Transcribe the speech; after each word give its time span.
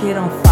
Kid 0.00 0.16
on 0.16 0.30
fire, 0.44 0.49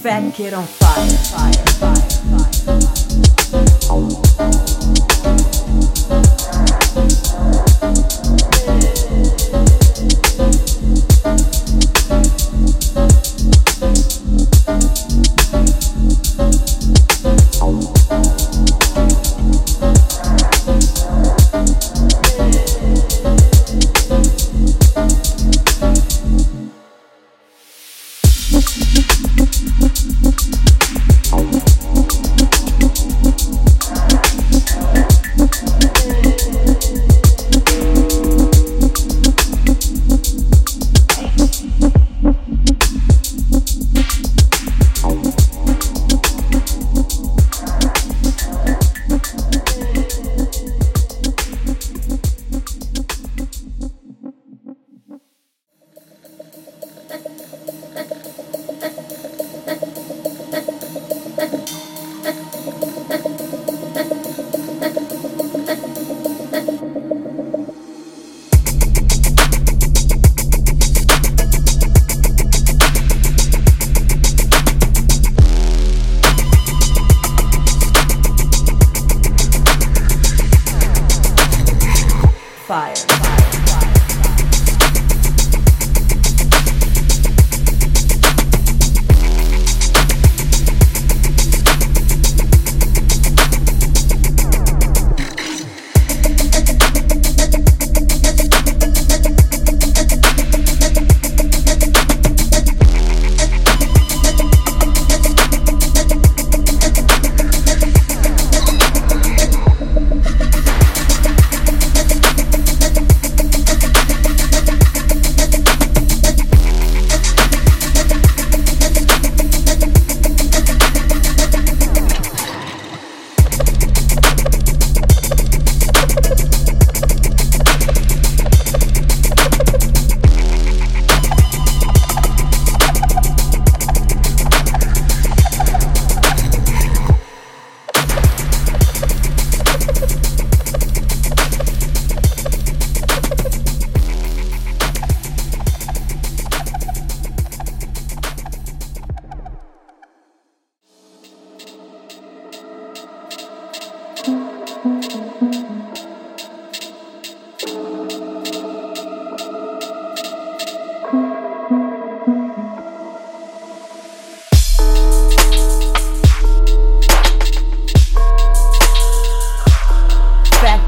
Fat 0.00 0.32
Kid 0.32 0.54
on 0.54 0.64
fire, 0.64 1.10
fire, 1.28 1.52
fire, 1.78 1.94
fire, 3.90 4.16
fire. 4.38 5.49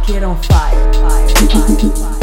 get 0.07 0.23
on 0.25 0.41
fire. 0.43 0.93
fire, 0.93 1.29
fire, 1.49 1.91
fire. 1.91 2.23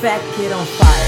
Fat 0.00 0.22
Kid 0.34 0.50
on 0.50 0.64
Fire. 0.64 0.99